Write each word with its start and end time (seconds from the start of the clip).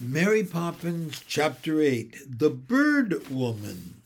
Mary 0.00 0.44
Poppins, 0.44 1.24
Chapter 1.26 1.80
8 1.80 2.38
The 2.38 2.50
Bird 2.50 3.28
Woman. 3.30 4.00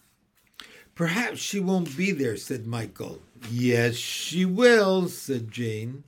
Perhaps 0.94 1.38
she 1.38 1.60
won't 1.60 1.98
be 1.98 2.12
there, 2.12 2.38
said 2.38 2.66
Michael. 2.66 3.20
Yes, 3.50 3.96
she 3.96 4.46
will, 4.46 5.08
said 5.08 5.50
Jane. 5.50 6.04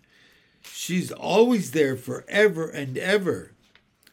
She's 0.63 1.13
always 1.13 1.73
there 1.73 1.99
forever 1.99 2.67
and 2.67 2.97
ever. 2.97 3.53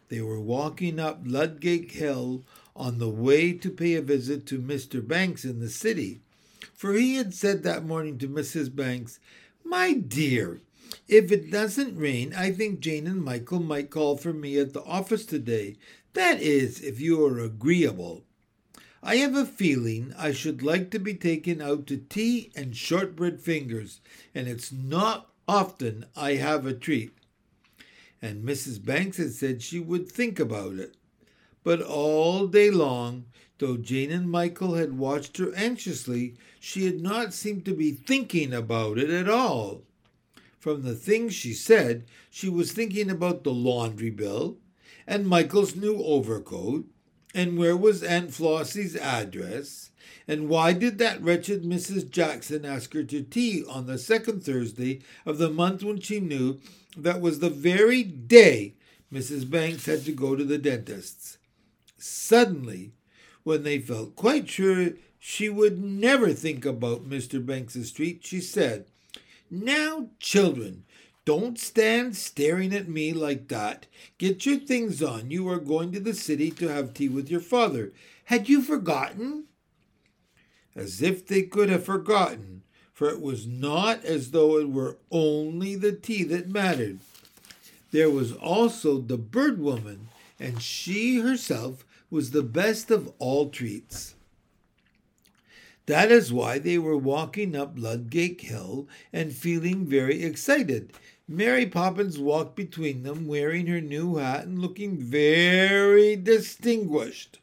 They 0.09 0.19
were 0.19 0.41
walking 0.41 0.99
up 0.99 1.21
Ludgate 1.23 1.91
Hill 1.91 2.43
on 2.75 2.97
the 2.97 3.09
way 3.09 3.53
to 3.53 3.69
pay 3.69 3.93
a 3.93 4.01
visit 4.01 4.45
to 4.47 4.59
Mr. 4.59 5.05
Banks 5.05 5.45
in 5.45 5.61
the 5.61 5.69
city, 5.69 6.19
for 6.73 6.91
he 6.91 7.15
had 7.15 7.33
said 7.33 7.63
that 7.63 7.85
morning 7.85 8.17
to 8.17 8.27
Mrs. 8.27 8.75
Banks, 8.75 9.19
My 9.63 9.93
dear, 9.93 10.59
if 11.07 11.31
it 11.31 11.51
doesn't 11.51 11.97
rain, 11.97 12.33
I 12.33 12.51
think 12.51 12.79
Jane 12.79 13.07
and 13.07 13.23
Michael 13.23 13.61
might 13.61 13.89
call 13.89 14.17
for 14.17 14.33
me 14.33 14.57
at 14.57 14.73
the 14.73 14.83
office 14.83 15.25
today. 15.25 15.77
That 16.13 16.41
is, 16.41 16.81
if 16.81 16.99
you 16.99 17.25
are 17.25 17.39
agreeable. 17.39 18.23
I 19.03 19.15
have 19.15 19.35
a 19.35 19.45
feeling 19.45 20.13
I 20.17 20.31
should 20.31 20.61
like 20.61 20.91
to 20.91 20.99
be 20.99 21.15
taken 21.15 21.61
out 21.61 21.87
to 21.87 21.97
tea 21.97 22.51
and 22.55 22.75
shortbread 22.75 23.41
fingers, 23.41 23.99
and 24.35 24.47
it's 24.47 24.71
not 24.71 25.31
often 25.47 26.05
I 26.15 26.33
have 26.35 26.65
a 26.65 26.73
treat. 26.73 27.17
And 28.21 28.43
Mrs. 28.43 28.83
Banks 28.83 29.17
had 29.17 29.33
said 29.33 29.61
she 29.61 29.79
would 29.79 30.07
think 30.07 30.39
about 30.39 30.75
it. 30.75 30.95
But 31.63 31.81
all 31.81 32.47
day 32.47 32.69
long, 32.69 33.25
though 33.57 33.77
Jane 33.77 34.11
and 34.11 34.29
Michael 34.29 34.75
had 34.75 34.97
watched 34.97 35.37
her 35.37 35.53
anxiously, 35.55 36.35
she 36.59 36.85
had 36.85 37.01
not 37.01 37.33
seemed 37.33 37.65
to 37.65 37.73
be 37.73 37.91
thinking 37.91 38.53
about 38.53 38.97
it 38.97 39.09
at 39.09 39.29
all. 39.29 39.83
From 40.61 40.83
the 40.83 40.93
things 40.93 41.33
she 41.33 41.53
said, 41.53 42.05
she 42.29 42.47
was 42.47 42.71
thinking 42.71 43.09
about 43.09 43.43
the 43.43 43.51
laundry 43.51 44.11
bill 44.11 44.59
and 45.07 45.25
Michael's 45.25 45.75
new 45.75 46.03
overcoat, 46.03 46.85
and 47.33 47.57
where 47.57 47.75
was 47.75 48.03
Aunt 48.03 48.31
Flossie's 48.31 48.95
address, 48.95 49.89
and 50.27 50.47
why 50.47 50.73
did 50.73 50.99
that 50.99 51.19
wretched 51.19 51.63
Mrs. 51.63 52.07
Jackson 52.11 52.63
ask 52.63 52.93
her 52.93 53.03
to 53.05 53.23
tea 53.23 53.63
on 53.67 53.87
the 53.87 53.97
second 53.97 54.43
Thursday 54.43 55.01
of 55.25 55.39
the 55.39 55.49
month 55.49 55.83
when 55.83 55.99
she 55.99 56.19
knew 56.19 56.59
that 56.95 57.21
was 57.21 57.39
the 57.39 57.49
very 57.49 58.03
day 58.03 58.75
Mrs. 59.11 59.49
Banks 59.49 59.87
had 59.87 60.05
to 60.05 60.11
go 60.11 60.35
to 60.35 60.43
the 60.43 60.59
dentist's? 60.59 61.39
Suddenly, 61.97 62.91
when 63.41 63.63
they 63.63 63.79
felt 63.79 64.15
quite 64.15 64.47
sure 64.47 64.91
she 65.17 65.49
would 65.49 65.81
never 65.81 66.33
think 66.33 66.65
about 66.65 67.09
Mr. 67.09 67.43
Banks's 67.43 67.91
treat, 67.91 68.23
she 68.23 68.39
said, 68.39 68.85
now, 69.51 70.07
children, 70.17 70.85
don't 71.25 71.59
stand 71.59 72.15
staring 72.15 72.73
at 72.73 72.87
me 72.87 73.11
like 73.11 73.49
that. 73.49 73.85
Get 74.17 74.45
your 74.45 74.57
things 74.57 75.03
on. 75.03 75.29
You 75.29 75.47
are 75.49 75.59
going 75.59 75.91
to 75.91 75.99
the 75.99 76.13
city 76.13 76.49
to 76.51 76.69
have 76.69 76.93
tea 76.93 77.09
with 77.09 77.29
your 77.29 77.41
father. 77.41 77.91
Had 78.25 78.47
you 78.47 78.61
forgotten? 78.61 79.45
As 80.73 81.01
if 81.01 81.27
they 81.27 81.43
could 81.43 81.69
have 81.69 81.83
forgotten, 81.83 82.63
for 82.93 83.09
it 83.09 83.21
was 83.21 83.45
not 83.45 84.05
as 84.05 84.31
though 84.31 84.57
it 84.57 84.69
were 84.69 84.97
only 85.11 85.75
the 85.75 85.91
tea 85.91 86.23
that 86.23 86.49
mattered. 86.49 86.99
There 87.91 88.09
was 88.09 88.31
also 88.31 88.99
the 88.99 89.17
bird 89.17 89.59
woman, 89.59 90.07
and 90.39 90.61
she 90.61 91.19
herself 91.19 91.85
was 92.09 92.31
the 92.31 92.41
best 92.41 92.89
of 92.89 93.11
all 93.19 93.49
treats. 93.49 94.15
That 95.91 96.09
is 96.09 96.31
why 96.31 96.57
they 96.57 96.77
were 96.77 96.95
walking 96.95 97.53
up 97.53 97.73
Ludgate 97.75 98.39
Hill 98.39 98.87
and 99.11 99.33
feeling 99.33 99.85
very 99.85 100.23
excited. 100.23 100.93
Mary 101.27 101.65
Poppins 101.65 102.17
walked 102.17 102.55
between 102.55 103.03
them, 103.03 103.27
wearing 103.27 103.67
her 103.67 103.81
new 103.81 104.15
hat 104.15 104.45
and 104.45 104.57
looking 104.57 104.97
very 104.97 106.15
distinguished. 106.15 107.39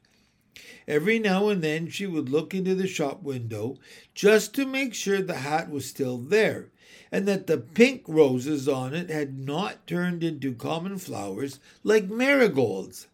Every 0.86 1.18
now 1.18 1.50
and 1.50 1.60
then 1.60 1.90
she 1.90 2.06
would 2.06 2.30
look 2.30 2.54
into 2.54 2.74
the 2.74 2.86
shop 2.86 3.22
window 3.22 3.76
just 4.14 4.54
to 4.54 4.64
make 4.64 4.94
sure 4.94 5.20
the 5.20 5.34
hat 5.34 5.68
was 5.68 5.84
still 5.84 6.16
there 6.16 6.70
and 7.12 7.28
that 7.28 7.48
the 7.48 7.58
pink 7.58 8.04
roses 8.06 8.66
on 8.66 8.94
it 8.94 9.10
had 9.10 9.38
not 9.38 9.86
turned 9.86 10.24
into 10.24 10.54
common 10.54 10.96
flowers 10.96 11.60
like 11.84 12.08
marigolds. 12.08 13.08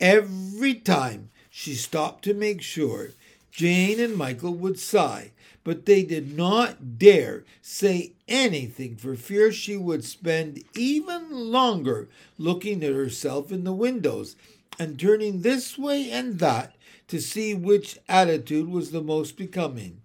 Every 0.00 0.72
time 0.72 1.28
she 1.50 1.74
stopped 1.74 2.24
to 2.24 2.32
make 2.32 2.62
sure, 2.62 3.10
Jane 3.52 4.00
and 4.00 4.16
Michael 4.16 4.54
would 4.54 4.78
sigh, 4.78 5.32
but 5.62 5.84
they 5.84 6.02
did 6.02 6.34
not 6.34 6.98
dare 6.98 7.44
say 7.60 8.14
anything 8.26 8.96
for 8.96 9.14
fear 9.14 9.52
she 9.52 9.76
would 9.76 10.04
spend 10.04 10.64
even 10.74 11.30
longer 11.30 12.08
looking 12.38 12.82
at 12.82 12.94
herself 12.94 13.52
in 13.52 13.64
the 13.64 13.74
windows 13.74 14.36
and 14.78 14.98
turning 14.98 15.42
this 15.42 15.76
way 15.76 16.10
and 16.10 16.38
that 16.38 16.74
to 17.08 17.20
see 17.20 17.52
which 17.52 17.98
attitude 18.08 18.68
was 18.68 18.90
the 18.90 19.02
most 19.02 19.36
becoming. 19.36 20.00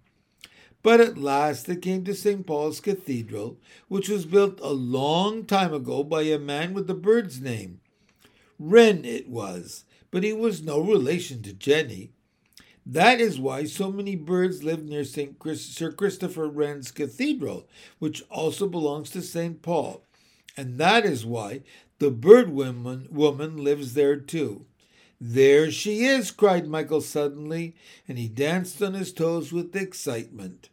But 0.82 1.00
at 1.00 1.16
last 1.16 1.66
they 1.66 1.76
came 1.76 2.04
to 2.04 2.14
St. 2.14 2.46
Paul's 2.46 2.80
Cathedral, 2.80 3.56
which 3.88 4.10
was 4.10 4.26
built 4.26 4.60
a 4.60 4.72
long 4.72 5.46
time 5.46 5.72
ago 5.72 6.04
by 6.04 6.22
a 6.22 6.38
man 6.38 6.74
with 6.74 6.88
a 6.90 6.94
bird's 6.94 7.40
name. 7.40 7.80
Wren 8.58 9.06
it 9.06 9.26
was, 9.26 9.84
but 10.10 10.22
he 10.22 10.34
was 10.34 10.62
no 10.62 10.80
relation 10.80 11.42
to 11.42 11.54
Jenny. 11.54 12.12
That 12.90 13.20
is 13.20 13.38
why 13.38 13.64
so 13.64 13.92
many 13.92 14.16
birds 14.16 14.64
live 14.64 14.82
near 14.82 15.04
St. 15.04 15.36
Sir 15.56 15.92
Christopher 15.92 16.48
Wren's 16.48 16.90
Cathedral, 16.90 17.68
which 17.98 18.22
also 18.30 18.66
belongs 18.66 19.10
to 19.10 19.20
St. 19.20 19.60
Paul. 19.60 20.06
And 20.56 20.78
that 20.78 21.04
is 21.04 21.26
why 21.26 21.60
the 21.98 22.10
bird 22.10 22.48
woman, 22.48 23.06
woman 23.10 23.58
lives 23.62 23.92
there 23.92 24.16
too. 24.16 24.64
There 25.20 25.70
she 25.70 26.06
is, 26.06 26.30
cried 26.30 26.66
Michael 26.66 27.02
suddenly, 27.02 27.76
and 28.08 28.16
he 28.16 28.26
danced 28.26 28.82
on 28.82 28.94
his 28.94 29.12
toes 29.12 29.52
with 29.52 29.76
excitement. 29.76 30.70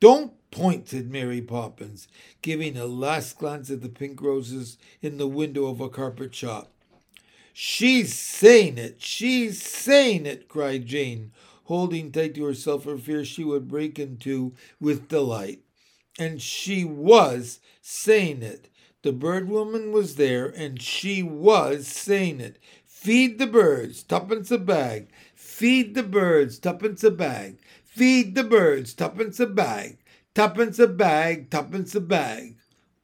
Don't 0.00 0.32
point, 0.50 0.88
said 0.88 1.08
Mary 1.08 1.40
Poppins, 1.40 2.08
giving 2.40 2.76
a 2.76 2.86
last 2.86 3.38
glance 3.38 3.70
at 3.70 3.80
the 3.80 3.88
pink 3.88 4.20
roses 4.20 4.76
in 5.00 5.18
the 5.18 5.28
window 5.28 5.66
of 5.66 5.80
a 5.80 5.88
carpet 5.88 6.34
shop. 6.34 6.71
She's 7.54 8.14
saying 8.14 8.78
it! 8.78 9.02
She's 9.02 9.62
saying 9.62 10.24
it! 10.26 10.48
cried 10.48 10.86
Jane, 10.86 11.32
holding 11.64 12.10
tight 12.10 12.34
to 12.36 12.44
herself 12.44 12.84
for 12.84 12.96
fear 12.96 13.24
she 13.24 13.44
would 13.44 13.68
break 13.68 13.98
into 13.98 14.54
with 14.80 15.08
delight. 15.08 15.60
And 16.18 16.40
she 16.40 16.84
was 16.84 17.60
saying 17.80 18.42
it. 18.42 18.68
The 19.02 19.12
bird 19.12 19.48
woman 19.48 19.92
was 19.92 20.14
there, 20.14 20.46
and 20.46 20.80
she 20.80 21.22
was 21.22 21.86
saying 21.86 22.40
it. 22.40 22.58
Feed 22.86 23.38
the 23.38 23.46
birds, 23.46 24.02
tuppence 24.02 24.50
a 24.50 24.58
bag. 24.58 25.08
Feed 25.34 25.94
the 25.94 26.02
birds, 26.04 26.58
tuppence 26.58 27.02
a 27.04 27.10
bag. 27.10 27.58
Feed 27.84 28.34
the 28.34 28.44
birds, 28.44 28.94
tuppence 28.94 29.40
a 29.40 29.46
bag. 29.46 29.98
Tuppence 30.34 30.78
a 30.78 30.86
bag, 30.86 31.50
tuppence 31.50 31.94
a 31.94 32.00
bag. 32.00 32.56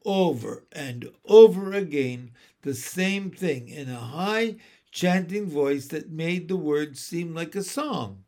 Over 0.04 0.65
and 0.72 1.10
over 1.26 1.72
again 1.72 2.30
the 2.63 2.75
same 2.75 3.31
thing 3.31 3.69
in 3.69 3.89
a 3.89 3.97
high, 3.97 4.57
chanting 4.91 5.47
voice 5.47 5.87
that 5.89 6.11
made 6.11 6.49
the 6.49 6.57
words 6.57 7.01
seem 7.01 7.35
like 7.35 7.55
a 7.55 7.63
song. 7.63 8.25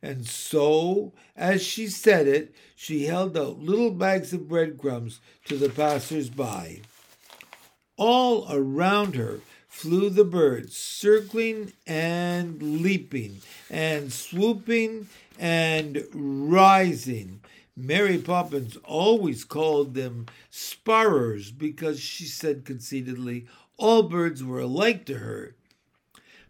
And 0.00 0.26
so, 0.26 1.12
as 1.36 1.62
she 1.62 1.88
said 1.88 2.28
it, 2.28 2.54
she 2.76 3.06
held 3.06 3.36
out 3.36 3.58
little 3.58 3.90
bags 3.90 4.32
of 4.32 4.48
breadcrumbs 4.48 5.20
to 5.46 5.56
the 5.56 5.68
passers 5.68 6.30
by. 6.30 6.82
All 7.96 8.46
around 8.48 9.16
her 9.16 9.40
flew 9.66 10.08
the 10.08 10.24
birds, 10.24 10.76
circling 10.76 11.72
and 11.86 12.62
leaping, 12.82 13.40
and 13.68 14.12
swooping 14.12 15.08
and 15.38 16.04
rising, 16.12 17.40
Mary 17.80 18.18
Poppins 18.18 18.76
always 18.82 19.44
called 19.44 19.94
them 19.94 20.26
sparrers 20.50 21.52
because 21.52 22.00
she 22.00 22.24
said 22.24 22.64
conceitedly 22.64 23.46
all 23.76 24.02
birds 24.02 24.42
were 24.42 24.58
alike 24.58 25.06
to 25.06 25.18
her. 25.18 25.54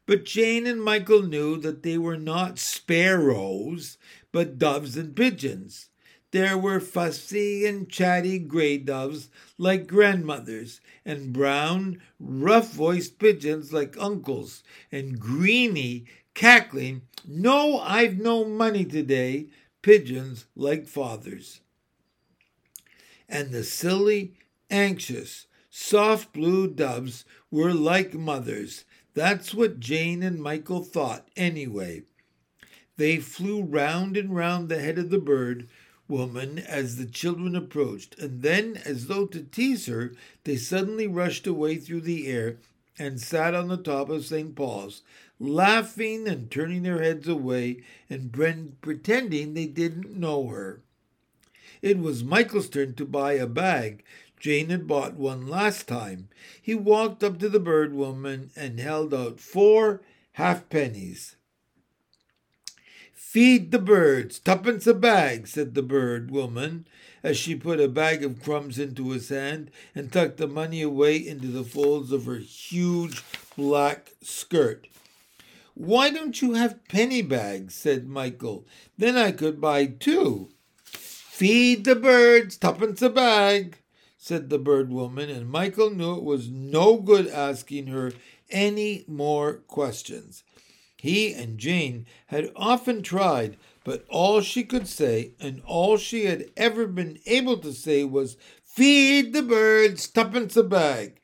But 0.07 0.25
Jane 0.25 0.67
and 0.67 0.83
Michael 0.83 1.23
knew 1.23 1.59
that 1.59 1.83
they 1.83 1.99
were 1.99 2.17
not 2.17 2.59
sparrows, 2.59 3.99
but 4.33 4.59
doves 4.59 4.97
and 4.97 5.15
pigeons. 5.15 5.91
There 6.31 6.57
were 6.57 6.81
fussy 6.81 7.67
and 7.67 7.91
chatty 7.91 8.39
gray 8.39 8.79
doves 8.79 9.29
like 9.59 9.87
grandmothers, 9.87 10.81
and 11.05 11.35
brown, 11.35 12.01
rough 12.19 12.73
voiced 12.73 13.19
pigeons 13.19 13.71
like 13.71 13.97
uncles, 14.01 14.63
and 14.91 15.21
greeny, 15.21 16.07
cackling, 16.33 17.03
No, 17.27 17.81
I've 17.81 18.17
no 18.19 18.47
money 18.47 18.87
today, 18.87 19.49
pigeons 19.83 20.47
like 20.57 20.87
fathers. 20.87 21.61
And 23.29 23.51
the 23.51 23.65
silly, 23.65 24.35
anxious, 24.71 25.47
soft 25.71 26.33
blue 26.33 26.69
doves 26.69 27.25
were 27.51 27.75
like 27.75 28.15
mothers. 28.15 28.85
That's 29.15 29.53
what 29.53 29.81
Jane 29.81 30.23
and 30.23 30.43
Michael 30.43 30.83
thought, 30.83 31.29
anyway. 31.37 32.03
They 32.97 33.19
flew 33.19 33.63
round 33.63 34.17
and 34.17 34.35
round 34.35 34.69
the 34.69 34.81
head 34.81 34.99
of 34.99 35.11
the 35.11 35.19
bird 35.19 35.69
woman 36.09 36.59
as 36.59 36.97
the 36.97 37.07
children 37.07 37.55
approached, 37.55 38.19
and 38.19 38.43
then, 38.43 38.81
as 38.85 39.07
though 39.07 39.27
to 39.27 39.43
tease 39.43 39.87
her, 39.87 40.15
they 40.45 40.57
suddenly 40.57 41.07
rushed 41.07 41.47
away 41.47 41.77
through 41.77 42.01
the 42.01 42.27
air 42.27 42.57
and 42.99 43.21
sat 43.21 43.55
on 43.55 43.69
the 43.69 43.77
top 43.77 44.09
of 44.09 44.25
St. 44.25 44.57
Paul's, 44.57 45.03
laughing 45.41 46.27
and 46.27 46.51
turning 46.51 46.83
their 46.83 47.03
heads 47.03 47.29
away 47.29 47.83
and 48.11 48.33
pretending 48.81 49.55
they 49.55 49.67
didn't 49.67 50.17
know 50.17 50.49
her. 50.49 50.83
It 51.81 51.99
was 51.99 52.25
Michael's 52.25 52.69
turn 52.69 52.95
to 52.95 53.05
buy 53.05 53.35
a 53.35 53.47
bag. 53.47 54.03
Jane 54.41 54.71
had 54.71 54.87
bought 54.87 55.15
one 55.15 55.47
last 55.47 55.87
time. 55.87 56.29
He 56.61 56.75
walked 56.75 57.23
up 57.23 57.39
to 57.39 57.49
the 57.49 57.61
bird 57.61 57.93
woman 57.93 58.51
and 58.57 58.81
held 58.81 59.15
out 59.15 59.41
four 59.41 60.03
halfpennies. 60.33 61.37
Feed 63.15 63.73
the 63.73 63.79
birds, 63.79 64.39
tuppence 64.39 64.87
a 64.87 64.95
bag, 64.95 65.47
said 65.47 65.75
the 65.75 65.83
bird 65.83 66.31
woman, 66.31 66.87
as 67.23 67.37
she 67.37 67.55
put 67.55 67.79
a 67.81 67.89
bag 67.89 68.25
of 68.25 68.43
crumbs 68.43 68.79
into 68.79 69.11
his 69.11 69.29
hand 69.29 69.71
and 69.95 70.11
tucked 70.11 70.39
the 70.39 70.47
money 70.47 70.81
away 70.81 71.17
into 71.17 71.49
the 71.49 71.65
folds 71.65 72.11
of 72.11 72.25
her 72.25 72.39
huge 72.39 73.23
black 73.57 74.13
skirt. 74.23 74.89
Why 75.79 76.11
don't 76.11 76.43
you 76.43 76.55
have 76.55 76.85
penny 76.89 77.23
bags? 77.23 77.73
said 77.73 78.09
Michael. 78.09 78.67
Then 78.97 79.17
I 79.17 79.31
could 79.31 79.61
buy 79.61 79.87
two. 79.87 80.49
Feed 80.83 81.85
the 81.85 81.95
birds, 81.95 82.57
tuppence 82.57 83.01
a 83.01 83.09
bag, 83.09 83.79
said 84.17 84.51
the 84.51 84.59
bird 84.59 84.91
woman, 84.91 85.31
and 85.31 85.49
Michael 85.49 85.91
knew 85.91 86.17
it 86.17 86.25
was 86.25 86.51
no 86.51 86.97
good 86.97 87.29
asking 87.29 87.87
her 87.87 88.11
any 88.51 89.05
more 89.07 89.59
questions. 89.69 90.43
He 90.97 91.33
and 91.33 91.59
Jane 91.59 92.07
had 92.27 92.51
often 92.57 93.01
tried, 93.01 93.57
but 93.85 94.05
all 94.09 94.41
she 94.41 94.65
could 94.65 94.89
say, 94.89 95.35
and 95.39 95.63
all 95.65 95.97
she 95.97 96.25
had 96.25 96.51
ever 96.57 96.89
been 96.89 97.21
able 97.25 97.57
to 97.59 97.73
say, 97.73 98.03
was, 98.03 98.37
Feed 98.65 99.33
the 99.33 99.43
birds, 99.43 100.09
tuppence 100.09 100.57
a 100.57 100.65
bag. 100.65 101.21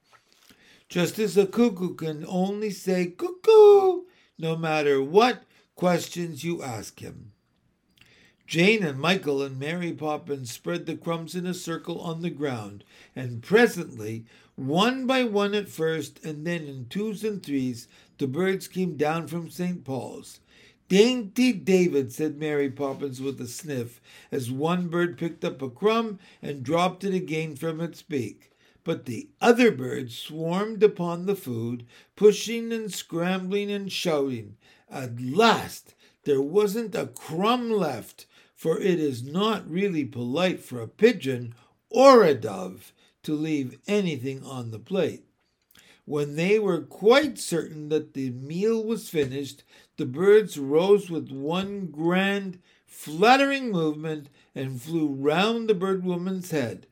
Just 0.88 1.18
as 1.18 1.36
a 1.36 1.44
cuckoo 1.44 1.96
can 1.96 2.24
only 2.28 2.70
say 2.70 3.06
cuckoo 3.06 4.02
no 4.38 4.56
matter 4.56 5.02
what 5.02 5.44
questions 5.74 6.44
you 6.44 6.62
ask 6.62 7.00
him. 7.00 7.32
Jane 8.46 8.84
and 8.84 9.00
Michael 9.00 9.42
and 9.42 9.58
Mary 9.58 9.92
Poppins 9.92 10.52
spread 10.52 10.84
the 10.84 10.96
crumbs 10.96 11.34
in 11.34 11.46
a 11.46 11.54
circle 11.54 12.00
on 12.00 12.20
the 12.20 12.30
ground, 12.30 12.84
and 13.16 13.42
presently, 13.42 14.26
one 14.54 15.06
by 15.06 15.24
one 15.24 15.54
at 15.54 15.68
first, 15.68 16.22
and 16.24 16.46
then 16.46 16.64
in 16.64 16.86
twos 16.88 17.24
and 17.24 17.42
threes, 17.42 17.88
the 18.18 18.26
birds 18.26 18.68
came 18.68 18.96
down 18.96 19.26
from 19.26 19.50
St. 19.50 19.82
Paul's. 19.84 20.40
Dainty 20.88 21.52
David, 21.52 22.12
said 22.12 22.38
Mary 22.38 22.70
Poppins 22.70 23.20
with 23.20 23.40
a 23.40 23.48
sniff, 23.48 24.00
as 24.30 24.50
one 24.50 24.88
bird 24.88 25.16
picked 25.16 25.44
up 25.44 25.62
a 25.62 25.70
crumb 25.70 26.18
and 26.42 26.62
dropped 26.62 27.02
it 27.02 27.14
again 27.14 27.56
from 27.56 27.80
its 27.80 28.02
beak. 28.02 28.50
But 28.84 29.06
the 29.06 29.30
other 29.40 29.70
birds 29.70 30.16
swarmed 30.16 30.82
upon 30.82 31.24
the 31.24 31.34
food, 31.34 31.86
pushing 32.16 32.70
and 32.70 32.92
scrambling 32.92 33.70
and 33.70 33.90
shouting. 33.90 34.58
At 34.90 35.18
last 35.18 35.94
there 36.24 36.42
wasn't 36.42 36.94
a 36.94 37.06
crumb 37.06 37.70
left, 37.70 38.26
for 38.54 38.78
it 38.78 39.00
is 39.00 39.24
not 39.24 39.68
really 39.68 40.04
polite 40.04 40.60
for 40.60 40.82
a 40.82 40.88
pigeon 40.88 41.54
or 41.88 42.24
a 42.24 42.34
dove 42.34 42.92
to 43.22 43.34
leave 43.34 43.78
anything 43.86 44.42
on 44.42 44.70
the 44.70 44.78
plate. 44.78 45.24
When 46.04 46.36
they 46.36 46.58
were 46.58 46.82
quite 46.82 47.38
certain 47.38 47.88
that 47.88 48.12
the 48.12 48.30
meal 48.30 48.84
was 48.84 49.08
finished, 49.08 49.64
the 49.96 50.04
birds 50.04 50.58
rose 50.58 51.08
with 51.08 51.30
one 51.30 51.86
grand, 51.86 52.58
fluttering 52.86 53.70
movement 53.70 54.28
and 54.54 54.80
flew 54.80 55.08
round 55.08 55.68
the 55.70 55.74
bird 55.74 56.04
woman's 56.04 56.50
head 56.50 56.86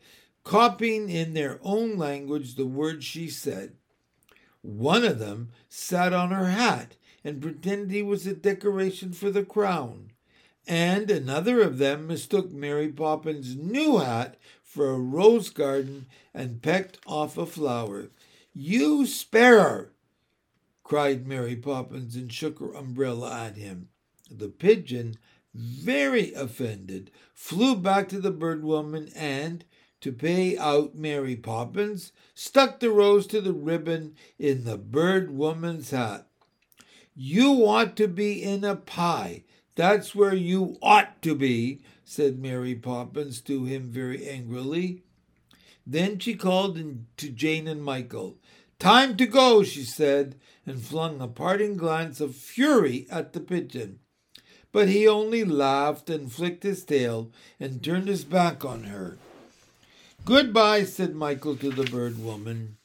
copying 0.45 1.09
in 1.09 1.35
their 1.35 1.59
own 1.63 1.97
language 1.97 2.55
the 2.55 2.67
words 2.67 3.05
she 3.05 3.29
said. 3.29 3.77
One 4.63 5.05
of 5.05 5.19
them 5.19 5.51
sat 5.69 6.13
on 6.13 6.31
her 6.31 6.51
hat 6.51 6.97
and 7.25 7.43
pretended 7.43 7.91
he 7.91 8.03
was 8.03 8.27
a 8.27 8.35
decoration 8.35 9.13
for 9.13 9.31
the 9.31 9.45
crown, 9.45 10.13
and 10.67 11.11
another 11.11 11.63
of 11.63 11.79
them 11.79 12.07
mistook 12.07 12.51
Mary 12.51 12.89
Poppins' 12.89 13.57
new 13.57 13.99
hat 13.99 14.37
for 14.63 14.91
a 14.91 14.99
rose 14.99 15.51
garden 15.51 16.07
and 16.33 16.63
pecked 16.63 16.99
off 17.07 17.37
a 17.37 17.47
flower. 17.47 18.11
You 18.55 19.07
spare 19.07 19.93
cried 20.93 21.27
Mary 21.27 21.57
Poppins 21.57 22.17
and 22.17 22.33
shook 22.33 22.59
her 22.59 22.75
umbrella 22.75 23.47
at 23.47 23.57
him. 23.57 23.89
The 24.31 24.49
pigeon, 24.49 25.17
very 25.55 26.33
offended, 26.35 27.11
flew 27.33 27.77
back 27.77 28.09
to 28.11 28.21
the 28.21 28.31
bird 28.31 28.63
woman 28.63 29.11
and, 29.17 29.65
to 30.03 30.13
pay 30.13 30.59
out 30.59 30.95
Mary 30.95 31.37
Poppins, 31.37 32.13
stuck 32.35 32.81
the 32.81 32.91
rose 32.91 33.27
to 33.29 33.41
the 33.41 33.53
ribbon 33.53 34.15
in 34.39 34.65
the 34.65 34.77
bird 34.77 35.31
woman's 35.31 35.91
hat. 35.91 36.27
You 37.15 37.67
ought 37.67 37.97
to 37.97 38.09
be 38.09 38.43
in 38.43 38.65
a 38.65 38.77
pie. 38.77 39.45
That's 39.75 40.15
where 40.15 40.35
you 40.35 40.77
ought 40.83 41.23
to 41.23 41.35
be, 41.35 41.83
said 42.05 42.39
Mary 42.39 42.75
Poppins 42.75 43.41
to 43.43 43.65
him 43.65 43.91
very 43.91 44.29
angrily. 44.29 45.03
Then 45.87 46.19
she 46.19 46.35
called 46.35 46.77
to 47.17 47.29
Jane 47.31 47.69
and 47.69 47.83
Michael. 47.83 48.39
Time 48.79 49.17
to 49.17 49.27
go, 49.27 49.63
she 49.63 49.85
said, 49.85 50.35
and 50.67 50.83
flung 50.83 51.21
a 51.21 51.29
parting 51.29 51.77
glance 51.77 52.21
of 52.21 52.35
fury 52.35 53.07
at 53.09 53.33
the 53.33 53.41
pigeon. 53.41 54.01
But 54.73 54.89
he 54.89 55.07
only 55.07 55.45
laughed 55.45 56.11
and 56.11 56.33
flicked 56.33 56.65
his 56.65 56.85
tail 56.85 57.31
and 57.61 57.83
turned 57.83 58.09
his 58.09 58.25
back 58.25 58.65
on 58.65 58.85
her. 58.85 59.19
Goodbye, 60.25 60.85
said 60.85 61.17
Michael 61.17 61.57
to 61.57 61.71
the 61.71 61.83
bird 61.83 62.23
woman. 62.23 62.77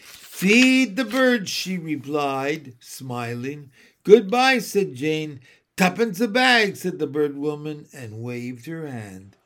Feed 0.00 0.96
the 0.96 1.04
birds, 1.04 1.48
she 1.48 1.78
replied, 1.78 2.74
smiling. 2.80 3.70
Goodbye, 4.02 4.58
said 4.58 4.94
Jane. 4.94 5.38
Tuppence 5.76 6.20
a 6.20 6.26
bag, 6.26 6.74
said 6.74 6.98
the 6.98 7.06
bird 7.06 7.36
woman, 7.36 7.86
and 7.92 8.20
waved 8.20 8.66
her 8.66 8.88
hand. 8.88 9.36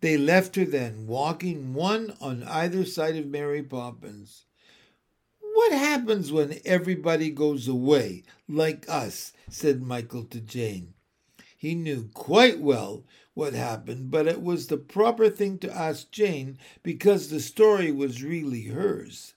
They 0.00 0.16
left 0.16 0.56
her 0.56 0.64
then, 0.64 1.06
walking 1.06 1.74
one 1.74 2.14
on 2.18 2.44
either 2.44 2.86
side 2.86 3.16
of 3.16 3.26
Mary 3.26 3.62
Poppins. 3.62 4.46
What 5.52 5.72
happens 5.72 6.32
when 6.32 6.60
everybody 6.64 7.30
goes 7.30 7.68
away, 7.68 8.22
like 8.48 8.86
us? 8.88 9.34
said 9.50 9.82
Michael 9.82 10.24
to 10.24 10.40
Jane. 10.40 10.94
He 11.58 11.74
knew 11.74 12.08
quite 12.14 12.60
well 12.60 13.04
what 13.38 13.54
happened, 13.54 14.10
but 14.10 14.26
it 14.26 14.42
was 14.42 14.66
the 14.66 14.76
proper 14.76 15.30
thing 15.30 15.58
to 15.58 15.72
ask 15.72 16.10
Jane 16.10 16.58
because 16.82 17.30
the 17.30 17.38
story 17.38 17.92
was 17.92 18.20
really 18.20 18.64
hers. 18.64 19.34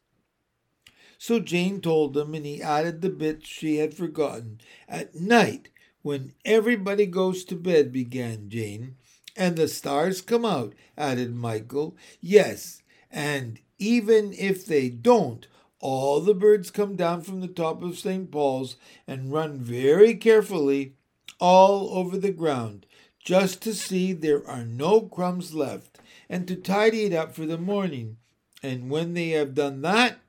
So 1.20 1.40
Jane 1.40 1.82
told 1.82 2.18
him, 2.18 2.34
and 2.34 2.44
he 2.44 2.64
added 2.64 3.02
the 3.02 3.12
bits 3.12 3.48
she 3.48 3.78
had 3.78 3.94
forgotten. 3.94 4.60
At 4.90 5.14
night, 5.14 5.70
when 6.02 6.34
everybody 6.44 7.06
goes 7.06 7.44
to 7.46 7.56
bed, 7.56 7.92
began 7.92 8.50
Jane. 8.50 8.96
And 9.38 9.56
the 9.56 9.68
stars 9.68 10.20
come 10.20 10.46
out, 10.46 10.74
added 10.98 11.36
Michael. 11.36 11.96
Yes, 12.20 12.82
and 13.12 13.60
even 13.78 14.34
if 14.34 14.66
they 14.66 14.90
don't, 14.90 15.46
all 15.80 16.22
the 16.22 16.34
birds 16.34 16.72
come 16.72 16.96
down 16.96 17.22
from 17.22 17.40
the 17.40 17.48
top 17.48 17.84
of 17.84 18.00
St. 18.00 18.32
Paul's 18.32 18.78
and 19.06 19.32
run 19.32 19.60
very 19.60 20.16
carefully 20.16 20.96
all 21.40 21.96
over 21.96 22.18
the 22.18 22.32
ground 22.32 22.88
just 23.24 23.62
to 23.62 23.74
see 23.74 24.14
there 24.14 24.48
are 24.48 24.64
no 24.64 25.02
crumbs 25.02 25.54
left, 25.54 26.00
and 26.30 26.48
to 26.48 26.56
tidy 26.56 27.06
it 27.06 27.14
up 27.14 27.36
for 27.36 27.46
the 27.46 27.58
morning. 27.58 28.18
And 28.64 28.90
when 28.90 29.14
they 29.14 29.30
have 29.30 29.56
done 29.56 29.82
that, 29.82 30.20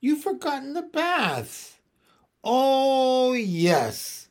you've 0.00 0.22
forgotten 0.22 0.74
the 0.74 0.82
bath. 0.82 1.80
Oh, 2.42 3.32
yes. 3.32 4.28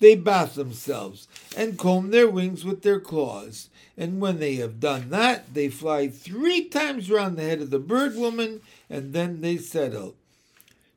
They 0.00 0.14
bath 0.14 0.54
themselves 0.54 1.28
and 1.56 1.78
comb 1.78 2.10
their 2.10 2.28
wings 2.28 2.64
with 2.64 2.82
their 2.82 3.00
claws. 3.00 3.70
And 3.96 4.20
when 4.20 4.38
they 4.38 4.56
have 4.56 4.80
done 4.80 5.10
that, 5.10 5.54
they 5.54 5.68
fly 5.68 6.08
three 6.08 6.68
times 6.68 7.10
round 7.10 7.36
the 7.36 7.42
head 7.42 7.60
of 7.60 7.70
the 7.70 7.78
bird 7.78 8.16
woman, 8.16 8.60
and 8.90 9.12
then 9.12 9.40
they 9.40 9.56
settle. 9.56 10.16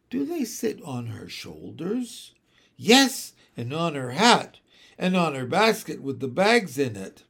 Do 0.09 0.25
they 0.25 0.43
sit 0.43 0.81
on 0.83 1.07
her 1.07 1.29
shoulders? 1.29 2.33
Yes, 2.75 3.33
and 3.55 3.73
on 3.73 3.95
her 3.95 4.11
hat 4.11 4.57
and 4.97 5.15
on 5.15 5.35
her 5.35 5.45
basket 5.45 6.01
with 6.01 6.19
the 6.19 6.27
bags 6.27 6.77
in 6.77 6.95
it. 6.95 7.23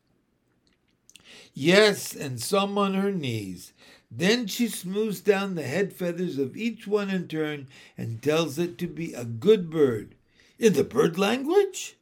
Yes, 1.53 2.15
and 2.15 2.41
some 2.41 2.77
on 2.77 2.93
her 2.93 3.11
knees. 3.11 3.73
Then 4.09 4.47
she 4.47 4.67
smooths 4.67 5.19
down 5.19 5.55
the 5.55 5.63
head 5.63 5.91
feathers 5.91 6.37
of 6.37 6.55
each 6.55 6.87
one 6.87 7.09
in 7.09 7.27
turn 7.27 7.67
and 7.97 8.21
tells 8.21 8.57
it 8.57 8.77
to 8.77 8.87
be 8.87 9.13
a 9.13 9.25
good 9.25 9.69
bird. 9.69 10.15
In 10.59 10.73
the 10.73 10.83
bird 10.83 11.17
language? 11.17 11.97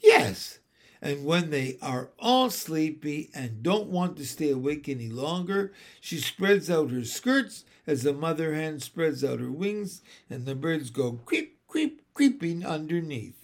Yes. 0.00 0.58
And 1.00 1.24
when 1.24 1.50
they 1.50 1.76
are 1.82 2.10
all 2.18 2.48
sleepy 2.50 3.30
and 3.34 3.62
don't 3.62 3.88
want 3.88 4.16
to 4.18 4.26
stay 4.26 4.50
awake 4.50 4.88
any 4.88 5.08
longer, 5.08 5.72
she 6.00 6.18
spreads 6.18 6.70
out 6.70 6.90
her 6.90 7.04
skirts 7.04 7.64
as 7.86 8.06
a 8.06 8.12
mother 8.12 8.54
hen 8.54 8.78
spreads 8.78 9.24
out 9.24 9.40
her 9.40 9.50
wings, 9.50 10.02
and 10.30 10.46
the 10.46 10.54
birds 10.54 10.90
go 10.90 11.18
creep, 11.24 11.58
creep, 11.66 12.02
creeping 12.14 12.64
underneath 12.64 13.41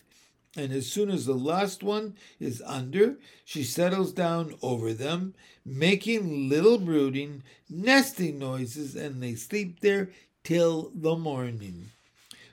and 0.59 0.73
as 0.73 0.91
soon 0.91 1.09
as 1.09 1.25
the 1.25 1.35
last 1.35 1.85
one 1.85 2.17
is 2.41 2.61
under, 2.67 3.17
she 3.45 3.63
settles 3.63 4.13
down 4.13 4.55
over 4.61 4.93
them, 4.93 5.35
making 5.65 6.49
little 6.49 6.79
brooding, 6.79 7.45
nesting 7.71 8.41
noises, 8.41 8.97
and 8.97 9.23
they 9.23 9.37
sleep 9.37 9.81
there 9.81 10.11
till 10.43 10.91
the 10.95 11.15
morning. 11.15 11.91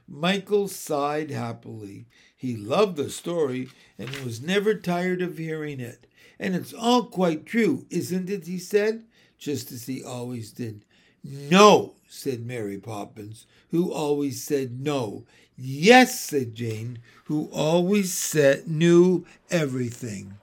Michael 0.08 0.68
sighed 0.68 1.32
happily. 1.32 2.06
He 2.38 2.56
loved 2.56 2.96
the 2.96 3.10
story 3.10 3.70
and 3.98 4.10
was 4.18 4.40
never 4.40 4.76
tired 4.76 5.24
of 5.24 5.40
hearing 5.40 5.80
it. 5.80 6.06
And 6.38 6.56
it's 6.56 6.74
all 6.74 7.06
quite 7.06 7.46
true, 7.48 7.88
isn't 7.90 8.30
it? 8.30 8.46
he 8.46 8.60
said, 8.60 9.06
just 9.40 9.72
as 9.72 9.88
he 9.88 10.04
always 10.04 10.52
did. 10.52 10.86
No, 11.28 11.94
said 12.08 12.46
Mary 12.46 12.78
Poppins, 12.78 13.48
who 13.72 13.92
always 13.92 14.44
said 14.44 14.80
no. 14.80 15.24
Yes, 15.58 16.20
said 16.20 16.54
Jane, 16.54 17.00
who 17.26 17.50
always 17.52 18.14
said 18.14 18.68
knew 18.68 19.26
everything. 19.50 20.36